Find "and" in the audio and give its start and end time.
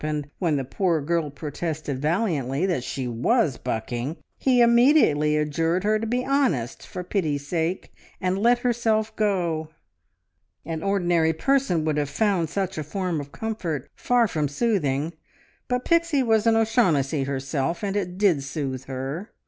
0.03-0.27, 8.19-8.39, 17.83-17.95